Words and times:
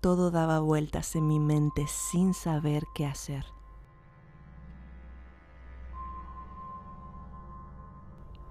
Todo 0.00 0.30
daba 0.30 0.60
vueltas 0.60 1.14
en 1.14 1.28
mi 1.28 1.38
mente 1.38 1.86
sin 1.86 2.32
saber 2.32 2.84
qué 2.94 3.04
hacer. 3.04 3.44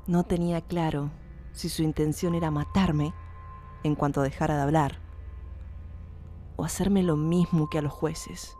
No 0.06 0.24
tenía 0.24 0.62
claro 0.62 1.10
si 1.52 1.70
su 1.70 1.82
intención 1.82 2.36
era 2.36 2.52
matarme 2.52 3.14
en 3.84 3.96
cuanto 3.96 4.22
dejara 4.22 4.58
de 4.58 4.62
hablar 4.62 5.00
o 6.56 6.66
hacerme 6.66 7.02
lo 7.02 7.16
mismo 7.16 7.68
que 7.68 7.80
a 7.80 7.82
los 7.82 7.94
jueces. 7.94 8.56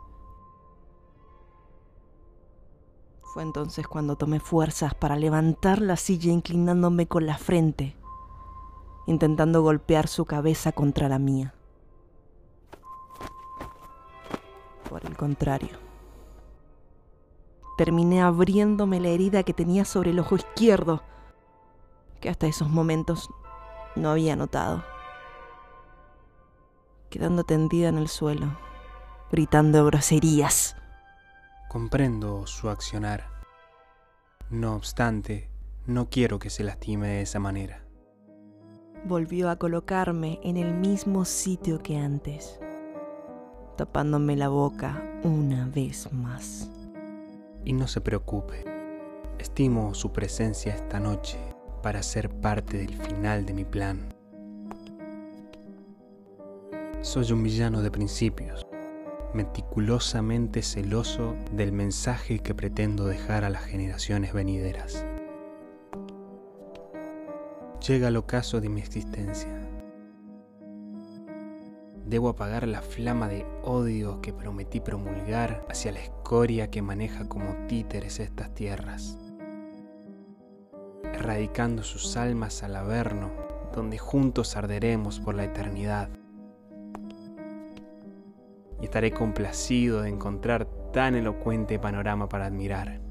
Fue 3.22 3.44
entonces 3.44 3.86
cuando 3.86 4.16
tomé 4.16 4.40
fuerzas 4.40 4.94
para 4.94 5.14
levantar 5.14 5.80
la 5.80 5.94
silla 5.94 6.32
inclinándome 6.32 7.06
con 7.06 7.26
la 7.26 7.38
frente, 7.38 7.96
intentando 9.06 9.62
golpear 9.62 10.08
su 10.08 10.24
cabeza 10.24 10.72
contra 10.72 11.08
la 11.08 11.20
mía. 11.20 11.54
Por 14.90 15.06
el 15.06 15.16
contrario, 15.16 15.78
terminé 17.78 18.22
abriéndome 18.22 18.98
la 18.98 19.06
herida 19.06 19.44
que 19.44 19.54
tenía 19.54 19.84
sobre 19.84 20.10
el 20.10 20.18
ojo 20.18 20.34
izquierdo, 20.34 21.04
que 22.20 22.28
hasta 22.28 22.48
esos 22.48 22.68
momentos 22.68 23.30
no 23.94 24.10
había 24.10 24.34
notado, 24.34 24.82
quedando 27.08 27.44
tendida 27.44 27.88
en 27.88 27.98
el 27.98 28.08
suelo, 28.08 28.58
gritando 29.30 29.86
groserías. 29.86 30.74
Comprendo 31.68 32.48
su 32.48 32.68
accionar. 32.68 33.30
No 34.50 34.74
obstante, 34.74 35.48
no 35.86 36.10
quiero 36.10 36.40
que 36.40 36.50
se 36.50 36.64
lastime 36.64 37.06
de 37.06 37.22
esa 37.22 37.38
manera. 37.38 37.84
Volvió 39.04 39.50
a 39.50 39.56
colocarme 39.56 40.40
en 40.42 40.56
el 40.56 40.74
mismo 40.74 41.24
sitio 41.24 41.78
que 41.78 41.96
antes, 41.96 42.58
tapándome 43.80 44.36
la 44.36 44.48
boca 44.48 45.02
una 45.24 45.64
vez 45.64 46.12
más. 46.12 46.70
Y 47.64 47.72
no 47.72 47.86
se 47.88 48.02
preocupe, 48.02 48.62
estimo 49.38 49.94
su 49.94 50.12
presencia 50.12 50.74
esta 50.74 51.00
noche 51.00 51.38
para 51.82 52.02
ser 52.02 52.28
parte 52.28 52.76
del 52.76 52.94
final 52.94 53.46
de 53.46 53.54
mi 53.54 53.64
plan. 53.64 54.12
Soy 57.00 57.32
un 57.32 57.42
villano 57.42 57.80
de 57.80 57.90
principios, 57.90 58.66
meticulosamente 59.32 60.60
celoso 60.60 61.34
del 61.50 61.72
mensaje 61.72 62.40
que 62.40 62.54
pretendo 62.54 63.06
dejar 63.06 63.44
a 63.44 63.48
las 63.48 63.64
generaciones 63.64 64.34
venideras. 64.34 65.06
Llega 67.88 68.08
el 68.08 68.18
ocaso 68.18 68.60
de 68.60 68.68
mi 68.68 68.82
existencia. 68.82 69.69
Debo 72.10 72.30
apagar 72.30 72.66
la 72.66 72.82
flama 72.82 73.28
de 73.28 73.46
odio 73.62 74.20
que 74.20 74.32
prometí 74.32 74.80
promulgar 74.80 75.64
hacia 75.68 75.92
la 75.92 76.00
escoria 76.00 76.68
que 76.68 76.82
maneja 76.82 77.28
como 77.28 77.54
títeres 77.68 78.18
estas 78.18 78.52
tierras, 78.52 79.16
erradicando 81.04 81.84
sus 81.84 82.16
almas 82.16 82.64
al 82.64 82.74
averno, 82.74 83.30
donde 83.72 83.96
juntos 83.96 84.56
arderemos 84.56 85.20
por 85.20 85.36
la 85.36 85.44
eternidad 85.44 86.08
y 88.80 88.86
estaré 88.86 89.12
complacido 89.12 90.02
de 90.02 90.08
encontrar 90.08 90.66
tan 90.92 91.14
elocuente 91.14 91.78
panorama 91.78 92.28
para 92.28 92.46
admirar. 92.46 93.09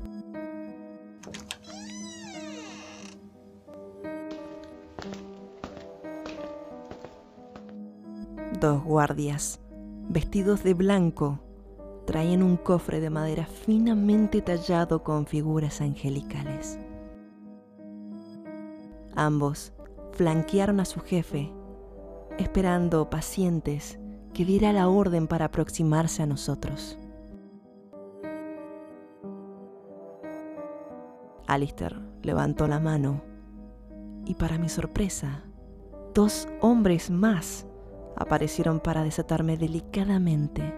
Dos 8.59 8.83
guardias, 8.83 9.61
vestidos 10.09 10.63
de 10.63 10.73
blanco, 10.73 11.39
traían 12.05 12.43
un 12.43 12.57
cofre 12.57 12.99
de 12.99 13.09
madera 13.09 13.45
finamente 13.45 14.41
tallado 14.41 15.01
con 15.01 15.27
figuras 15.27 15.79
angelicales. 15.79 16.77
Ambos 19.15 19.71
flanquearon 20.11 20.81
a 20.81 20.85
su 20.85 20.99
jefe, 20.99 21.53
esperando 22.37 23.09
pacientes 23.09 23.97
que 24.33 24.43
diera 24.43 24.73
la 24.73 24.89
orden 24.89 25.27
para 25.27 25.45
aproximarse 25.45 26.23
a 26.23 26.25
nosotros. 26.25 26.99
Alistair 31.47 31.97
levantó 32.23 32.67
la 32.67 32.81
mano 32.81 33.21
y 34.25 34.33
para 34.33 34.57
mi 34.57 34.67
sorpresa, 34.67 35.43
dos 36.13 36.49
hombres 36.59 37.09
más 37.09 37.65
aparecieron 38.15 38.79
para 38.79 39.03
desatarme 39.03 39.57
delicadamente, 39.57 40.73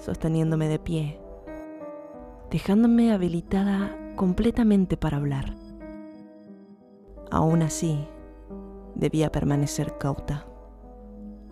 sosteniéndome 0.00 0.68
de 0.68 0.78
pie, 0.78 1.20
dejándome 2.50 3.12
habilitada 3.12 3.96
completamente 4.16 4.96
para 4.96 5.16
hablar. 5.16 5.54
Aún 7.30 7.62
así, 7.62 8.06
debía 8.94 9.32
permanecer 9.32 9.96
cauta, 9.98 10.44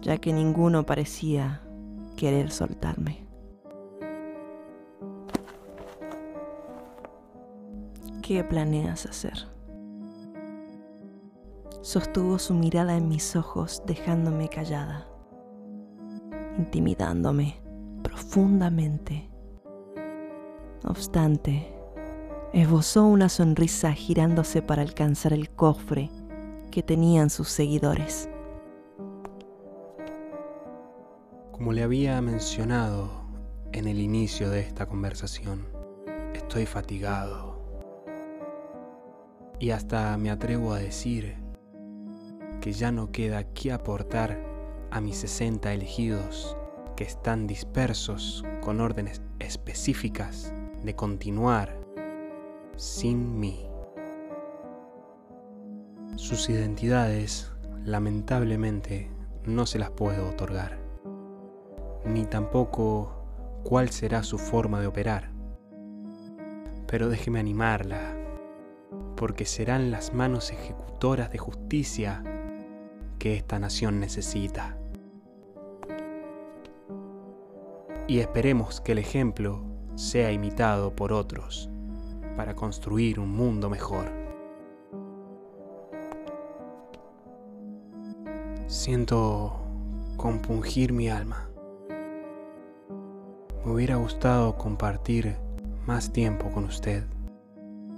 ya 0.03 0.19
que 0.19 0.33
ninguno 0.33 0.85
parecía 0.85 1.63
querer 2.17 2.51
soltarme. 2.51 3.27
¿Qué 8.23 8.45
planeas 8.45 9.07
hacer? 9.07 9.60
Sostuvo 11.91 12.39
su 12.39 12.55
mirada 12.55 12.97
en 12.97 13.09
mis 13.09 13.35
ojos 13.35 13.83
dejándome 13.85 14.49
callada, 14.49 15.09
intimidándome 16.57 17.61
profundamente. 18.05 19.29
No 20.85 20.91
obstante, 20.91 21.75
esbozó 22.53 23.07
una 23.07 23.29
sonrisa 23.29 23.93
girándose 23.93 24.63
para 24.63 24.83
alcanzar 24.83 25.33
el 25.33 25.51
cofre 25.51 26.13
que 26.71 26.85
tenían 26.85 27.29
sus 27.29 27.49
seguidores. 27.49 28.29
Como 31.51 31.73
le 31.73 31.83
había 31.83 32.23
mencionado 32.23 33.11
en 33.73 33.89
el 33.89 33.99
inicio 33.99 34.49
de 34.49 34.61
esta 34.61 34.87
conversación, 34.87 35.67
estoy 36.35 36.67
fatigado. 36.67 37.59
Y 39.59 39.71
hasta 39.73 40.17
me 40.19 40.31
atrevo 40.31 40.73
a 40.73 40.79
decir 40.79 41.40
que 42.61 42.73
ya 42.73 42.93
no 42.93 43.11
queda 43.11 43.45
qué 43.45 43.73
aportar 43.73 44.39
a 44.91 45.01
mis 45.01 45.17
60 45.19 45.73
elegidos 45.73 46.57
que 46.97 47.05
están 47.05 47.47
dispersos 47.47 48.45
con 48.61 48.81
órdenes 48.81 49.23
específicas 49.39 50.53
de 50.85 50.95
continuar 50.95 51.79
sin 52.77 53.39
mí. 53.39 53.67
Sus 56.17 56.51
identidades, 56.51 57.51
lamentablemente, 57.85 59.11
no 59.45 59.65
se 59.65 59.79
las 59.79 59.91
puedo 59.91 60.29
otorgar, 60.29 60.79
ni 62.05 62.27
tampoco 62.27 63.25
cuál 63.65 63.91
será 63.91 64.23
su 64.23 64.39
forma 64.39 64.81
de 64.81 64.87
operar. 64.87 65.31
Pero 66.87 67.09
déjeme 67.09 67.41
animarla, 67.41 68.17
porque 69.17 69.47
serán 69.47 69.91
las 69.91 70.13
manos 70.13 70.51
ejecutoras 70.51 71.31
de 71.31 71.39
justicia 71.39 72.23
que 73.21 73.37
esta 73.37 73.61
nación 73.61 74.01
necesita. 74.01 74.77
Y 78.09 78.19
esperemos 78.19 78.81
que 78.81 78.93
el 78.93 78.99
ejemplo 78.99 79.63
sea 79.95 80.33
imitado 80.33 80.97
por 80.97 81.13
otros 81.13 81.71
para 82.37 82.57
construir 82.57 83.21
un 83.21 83.31
mundo 83.31 83.71
mejor. 83.71 84.11
Siento 88.67 89.61
compungir 90.17 90.93
mi 90.93 91.09
alma. 91.11 91.49
Me 93.65 93.73
hubiera 93.73 93.97
gustado 93.97 94.57
compartir 94.57 95.37
más 95.87 96.13
tiempo 96.13 96.51
con 96.51 96.65
usted. 96.65 97.05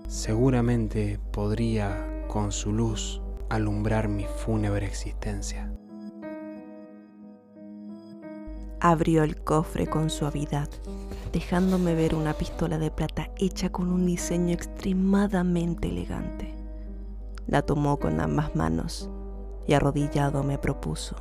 Seguramente 0.08 1.20
podría 1.30 2.26
con 2.26 2.50
su 2.50 2.72
luz 2.72 3.22
alumbrar 3.54 4.08
mi 4.08 4.24
fúnebre 4.24 4.86
existencia. 4.86 5.70
Abrió 8.80 9.22
el 9.22 9.36
cofre 9.36 9.86
con 9.86 10.10
suavidad, 10.10 10.68
dejándome 11.32 11.94
ver 11.94 12.14
una 12.14 12.32
pistola 12.32 12.78
de 12.78 12.90
plata 12.90 13.30
hecha 13.36 13.70
con 13.70 13.92
un 13.92 14.06
diseño 14.06 14.54
extremadamente 14.54 15.88
elegante. 15.88 16.54
La 17.46 17.62
tomó 17.62 17.98
con 17.98 18.20
ambas 18.20 18.56
manos 18.56 19.10
y 19.66 19.74
arrodillado 19.74 20.42
me 20.42 20.58
propuso. 20.58 21.16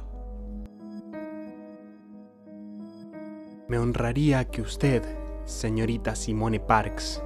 Me 3.67 3.77
honraría 3.77 4.45
que 4.45 4.61
usted, 4.61 5.03
señorita 5.45 6.15
Simone 6.15 6.59
Parks, 6.59 7.21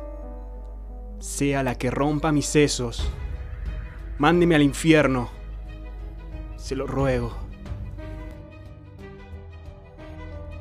sea 1.19 1.63
la 1.63 1.75
que 1.75 1.92
rompa 1.92 2.31
mis 2.31 2.46
sesos. 2.46 3.07
Mándeme 4.18 4.56
al 4.56 4.62
infierno. 4.62 5.30
Se 6.56 6.74
lo 6.74 6.88
ruego. 6.88 7.36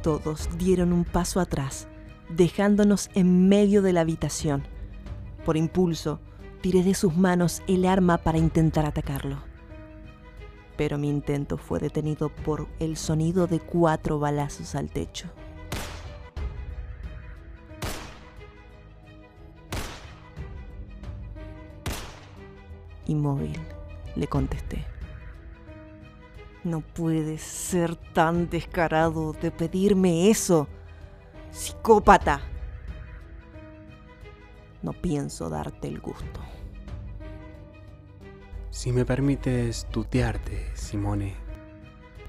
Todos 0.02 0.48
dieron 0.58 0.92
un 0.92 1.04
paso 1.04 1.38
atrás, 1.38 1.86
dejándonos 2.28 3.10
en 3.14 3.48
medio 3.48 3.80
de 3.80 3.92
la 3.92 4.00
habitación. 4.00 4.64
Por 5.44 5.56
impulso, 5.56 6.20
tiré 6.62 6.82
de 6.82 6.94
sus 6.94 7.16
manos 7.16 7.62
el 7.68 7.86
arma 7.86 8.18
para 8.18 8.38
intentar 8.38 8.86
atacarlo. 8.86 9.36
Pero 10.76 10.98
mi 10.98 11.08
intento 11.08 11.56
fue 11.56 11.78
detenido 11.78 12.30
por 12.30 12.66
el 12.80 12.96
sonido 12.96 13.46
de 13.46 13.60
cuatro 13.60 14.18
balazos 14.18 14.74
al 14.74 14.90
techo. 14.90 15.28
Inmóvil, 23.06 23.58
le 24.16 24.26
contesté. 24.26 24.84
No 26.64 26.80
puedes 26.80 27.42
ser 27.42 27.96
tan 27.96 28.48
descarado 28.48 29.34
de 29.34 29.50
pedirme 29.50 30.30
eso, 30.30 30.66
psicópata. 31.50 32.40
No 34.82 34.92
pienso 34.92 35.50
darte 35.50 35.88
el 35.88 36.00
gusto. 36.00 36.40
Si 38.70 38.92
me 38.92 39.04
permites 39.04 39.86
tutearte, 39.90 40.74
Simone, 40.74 41.34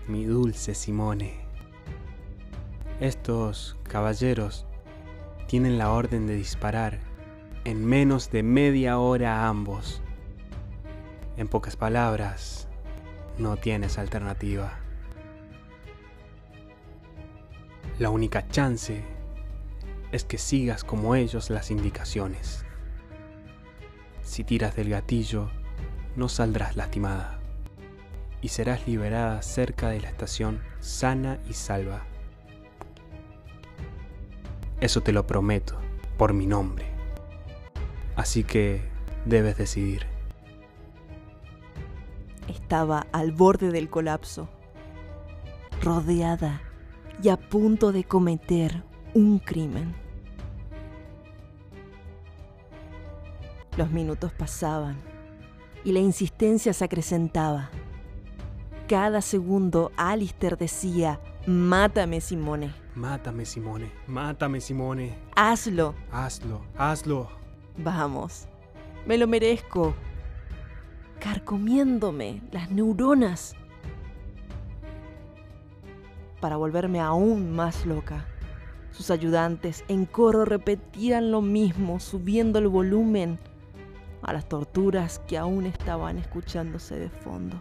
mi 0.08 0.26
dulce 0.26 0.76
Simone. 0.76 1.46
Estos 3.00 3.78
caballeros 3.84 4.66
tienen 5.48 5.78
la 5.78 5.92
orden 5.92 6.28
de 6.28 6.36
disparar 6.36 7.00
en 7.66 7.84
menos 7.86 8.32
de 8.32 8.44
media 8.44 9.00
hora 9.00 9.42
a 9.42 9.48
ambos. 9.50 10.02
En 11.38 11.50
pocas 11.50 11.76
palabras, 11.76 12.70
no 13.38 13.58
tienes 13.58 13.98
alternativa. 13.98 14.80
La 18.00 18.10
única 18.10 18.48
chance 18.48 19.04
es 20.14 20.24
que 20.24 20.38
sigas 20.38 20.86
como 20.86 21.16
ellos 21.16 21.50
las 21.50 21.72
indicaciones. 21.72 22.66
Si 24.22 24.46
tiras 24.46 24.76
del 24.78 24.90
gatillo, 24.90 25.50
no 26.16 26.30
saldrás 26.30 26.78
lastimada 26.78 27.40
y 28.42 28.48
serás 28.48 28.88
liberada 28.88 29.42
cerca 29.42 29.90
de 29.90 30.00
la 30.00 30.10
estación 30.10 30.62
sana 30.80 31.40
y 31.50 31.54
salva. 31.54 32.06
Eso 34.80 35.02
te 35.02 35.12
lo 35.12 35.28
prometo 35.28 35.80
por 36.18 36.34
mi 36.34 36.46
nombre. 36.46 36.86
Así 38.16 38.46
que 38.46 38.82
debes 39.26 39.58
decidir. 39.58 40.15
Estaba 42.66 43.06
al 43.12 43.32
borde 43.32 43.70
del 43.70 43.92
colapso, 43.92 44.50
rodeada 45.84 46.64
y 47.22 47.30
a 47.30 47.38
punto 47.38 47.92
de 47.92 48.04
cometer 48.04 48.84
un 49.14 49.38
crimen. 49.38 49.94
Los 53.78 53.92
minutos 53.92 54.32
pasaban 54.34 54.98
y 55.84 55.92
la 55.92 56.00
insistencia 56.00 56.74
se 56.74 56.84
acrecentaba. 56.84 57.70
Cada 58.88 59.22
segundo 59.22 59.92
Alistair 59.96 60.58
decía, 60.58 61.22
mátame 61.46 62.20
Simone. 62.20 62.74
Mátame 62.96 63.46
Simone, 63.46 63.92
mátame 64.08 64.60
Simone. 64.60 65.16
Hazlo. 65.36 65.94
Hazlo, 66.12 66.62
hazlo. 66.80 67.30
Vamos, 67.78 68.48
me 69.06 69.20
lo 69.20 69.28
merezco 69.28 69.94
carcomiéndome 71.20 72.42
las 72.52 72.72
neuronas 72.72 73.56
para 76.40 76.58
volverme 76.58 77.00
aún 77.00 77.56
más 77.56 77.86
loca. 77.86 78.26
Sus 78.92 79.12
ayudantes 79.12 79.84
en 79.88 80.06
coro 80.06 80.46
repetían 80.46 81.32
lo 81.32 81.42
mismo, 81.42 82.00
subiendo 82.00 82.60
el 82.60 82.68
volumen 82.68 83.40
a 84.22 84.34
las 84.34 84.48
torturas 84.48 85.20
que 85.28 85.38
aún 85.38 85.66
estaban 85.66 86.18
escuchándose 86.18 86.98
de 86.98 87.10
fondo. 87.10 87.58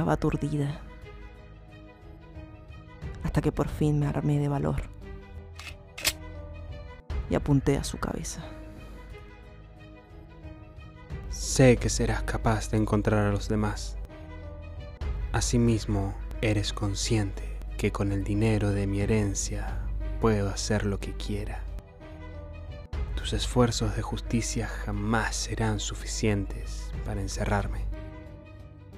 Estaba 0.00 0.14
aturdida. 0.14 0.80
Hasta 3.22 3.42
que 3.42 3.52
por 3.52 3.68
fin 3.68 3.98
me 3.98 4.06
armé 4.06 4.38
de 4.38 4.48
valor. 4.48 4.80
Y 7.28 7.34
apunté 7.34 7.76
a 7.76 7.84
su 7.84 7.98
cabeza. 7.98 8.42
Sé 11.28 11.76
que 11.76 11.90
serás 11.90 12.22
capaz 12.22 12.70
de 12.70 12.78
encontrar 12.78 13.26
a 13.26 13.30
los 13.30 13.50
demás. 13.50 13.98
Asimismo, 15.32 16.14
eres 16.40 16.72
consciente 16.72 17.58
que 17.76 17.92
con 17.92 18.10
el 18.10 18.24
dinero 18.24 18.70
de 18.70 18.86
mi 18.86 19.02
herencia 19.02 19.82
puedo 20.18 20.48
hacer 20.48 20.86
lo 20.86 20.98
que 20.98 21.12
quiera. 21.12 21.62
Tus 23.16 23.34
esfuerzos 23.34 23.94
de 23.96 24.00
justicia 24.00 24.66
jamás 24.66 25.36
serán 25.36 25.78
suficientes 25.78 26.90
para 27.04 27.20
encerrarme. 27.20 27.99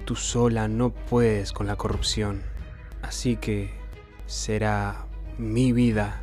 Tú 0.05 0.15
sola 0.15 0.67
no 0.67 0.89
puedes 0.89 1.53
con 1.53 1.65
la 1.65 1.77
corrupción, 1.77 2.43
así 3.01 3.37
que 3.37 3.73
será 4.25 5.05
mi 5.37 5.71
vida 5.71 6.21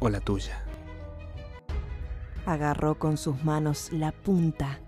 o 0.00 0.08
la 0.08 0.20
tuya. 0.20 0.64
Agarró 2.46 2.98
con 2.98 3.16
sus 3.16 3.44
manos 3.44 3.92
la 3.92 4.10
punta 4.10 4.80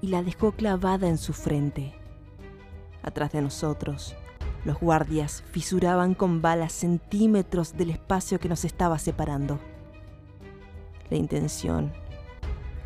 y 0.00 0.08
la 0.08 0.22
dejó 0.22 0.52
clavada 0.52 1.08
en 1.08 1.18
su 1.18 1.34
frente. 1.34 1.94
Atrás 3.02 3.32
de 3.32 3.42
nosotros, 3.42 4.16
los 4.64 4.78
guardias 4.78 5.44
fisuraban 5.50 6.14
con 6.14 6.40
balas 6.40 6.72
centímetros 6.72 7.76
del 7.76 7.90
espacio 7.90 8.40
que 8.40 8.48
nos 8.48 8.64
estaba 8.64 8.98
separando. 8.98 9.58
La 11.10 11.16
intención 11.16 11.92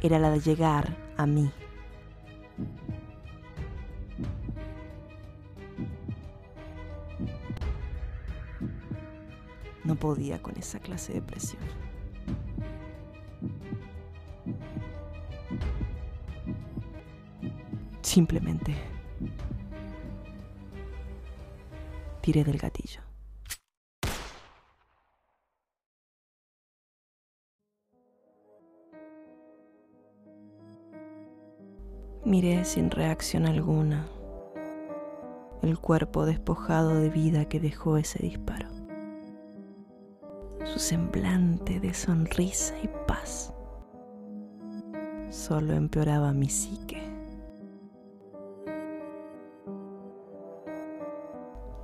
era 0.00 0.18
la 0.18 0.30
de 0.30 0.40
llegar 0.40 0.96
a 1.16 1.26
mí. 1.26 1.50
No 9.84 9.96
podía 9.96 10.40
con 10.40 10.56
esa 10.56 10.78
clase 10.78 11.14
de 11.14 11.22
presión. 11.22 11.62
Simplemente 18.02 18.74
tiré 22.20 22.44
del 22.44 22.58
gatillo. 22.58 23.00
Miré 32.24 32.64
sin 32.64 32.90
reacción 32.90 33.46
alguna 33.46 34.06
el 35.62 35.78
cuerpo 35.78 36.24
despojado 36.24 36.94
de 36.94 37.08
vida 37.08 37.46
que 37.46 37.60
dejó 37.60 37.96
ese 37.96 38.20
disparo 38.20 38.71
su 40.72 40.78
semblante 40.78 41.80
de 41.80 41.92
sonrisa 41.92 42.74
y 42.82 42.88
paz 43.06 43.52
solo 45.28 45.74
empeoraba 45.74 46.32
mi 46.32 46.48
psique. 46.48 47.02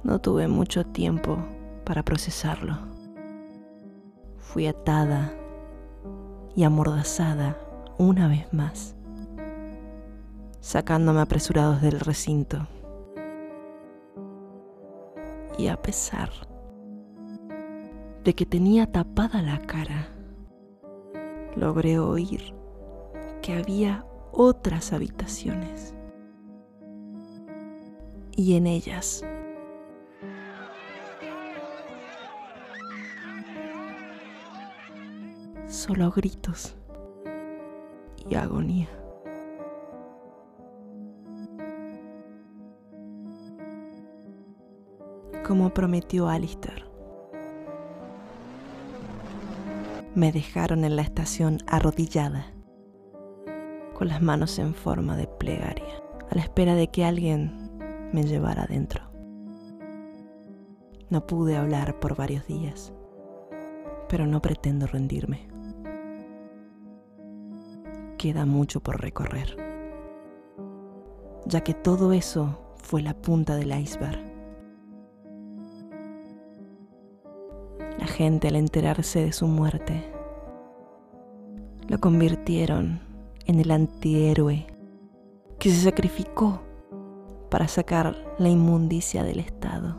No 0.04 0.18
tuve 0.22 0.48
mucho 0.48 0.86
tiempo 0.86 1.36
para 1.84 2.02
procesarlo. 2.02 2.78
Fui 4.38 4.66
atada 4.66 5.34
y 6.56 6.64
amordazada 6.64 7.58
una 7.98 8.26
vez 8.26 8.50
más, 8.54 8.96
sacándome 10.60 11.20
apresurados 11.20 11.82
del 11.82 12.00
recinto. 12.00 12.66
Y 15.58 15.66
a 15.66 15.76
pesar 15.82 16.30
de 18.28 18.34
que 18.34 18.44
tenía 18.44 18.92
tapada 18.92 19.40
la 19.40 19.58
cara, 19.58 20.10
logré 21.56 21.98
oír 21.98 22.54
que 23.40 23.54
había 23.54 24.04
otras 24.32 24.92
habitaciones 24.92 25.94
y 28.36 28.56
en 28.56 28.66
ellas 28.66 29.24
solo 35.66 36.10
gritos 36.10 36.76
y 38.28 38.34
agonía. 38.34 38.88
como 45.46 45.72
prometió 45.72 46.28
Alistair. 46.28 46.87
Me 50.18 50.32
dejaron 50.32 50.82
en 50.82 50.96
la 50.96 51.02
estación 51.02 51.58
arrodillada, 51.68 52.52
con 53.94 54.08
las 54.08 54.20
manos 54.20 54.58
en 54.58 54.74
forma 54.74 55.16
de 55.16 55.28
plegaria, 55.28 56.02
a 56.28 56.34
la 56.34 56.40
espera 56.42 56.74
de 56.74 56.88
que 56.88 57.04
alguien 57.04 57.70
me 58.12 58.24
llevara 58.24 58.64
adentro. 58.64 59.04
No 61.08 61.24
pude 61.24 61.56
hablar 61.56 62.00
por 62.00 62.16
varios 62.16 62.48
días, 62.48 62.92
pero 64.08 64.26
no 64.26 64.42
pretendo 64.42 64.88
rendirme. 64.88 65.46
Queda 68.16 68.44
mucho 68.44 68.80
por 68.80 69.00
recorrer, 69.00 69.56
ya 71.46 71.60
que 71.60 71.74
todo 71.74 72.12
eso 72.12 72.74
fue 72.82 73.02
la 73.02 73.14
punta 73.14 73.54
del 73.54 73.70
iceberg. 73.70 74.27
Gente 78.18 78.48
al 78.48 78.56
enterarse 78.56 79.24
de 79.24 79.32
su 79.32 79.46
muerte 79.46 80.10
lo 81.86 82.00
convirtieron 82.00 82.98
en 83.46 83.60
el 83.60 83.70
antihéroe 83.70 84.66
que 85.60 85.70
se 85.70 85.82
sacrificó 85.82 86.60
para 87.48 87.68
sacar 87.68 88.16
la 88.38 88.48
inmundicia 88.48 89.22
del 89.22 89.38
Estado. 89.38 89.96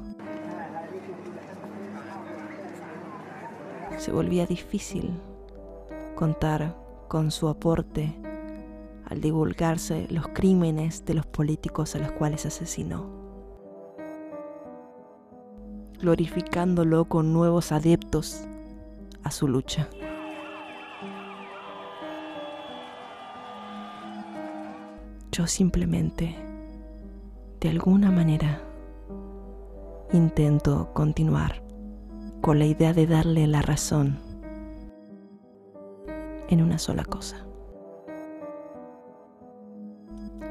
se 3.98 4.12
volvía 4.12 4.46
difícil 4.46 5.12
contar 6.16 6.76
con 7.08 7.32
su 7.32 7.48
aporte 7.48 8.14
al 9.06 9.22
divulgarse 9.22 10.08
los 10.10 10.28
crímenes 10.28 11.06
de 11.06 11.14
los 11.14 11.26
políticos 11.26 11.96
a 11.96 12.00
los 12.00 12.12
cuales 12.12 12.46
asesinó, 12.46 13.19
glorificándolo 16.00 17.06
con 17.06 17.34
nuevos 17.34 17.72
adeptos 17.72 18.46
a 19.24 19.32
su 19.32 19.48
lucha. 19.48 19.88
Yo 25.32 25.48
simplemente, 25.48 26.36
de 27.60 27.70
alguna 27.70 28.12
manera, 28.12 28.62
intento 30.12 30.90
continuar 30.94 31.62
con 32.42 32.60
la 32.60 32.66
idea 32.66 32.94
de 32.94 33.06
darle 33.06 33.48
la 33.48 33.62
razón 33.62 34.20
en 36.50 36.62
una 36.62 36.80
sola 36.80 37.04
cosa, 37.04 37.46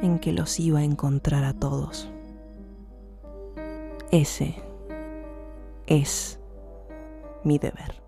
en 0.00 0.18
que 0.20 0.32
los 0.32 0.60
iba 0.60 0.80
a 0.80 0.84
encontrar 0.84 1.44
a 1.44 1.54
todos. 1.54 2.10
Ese 4.10 4.67
es 5.88 6.38
mi 7.44 7.58
deber. 7.58 8.07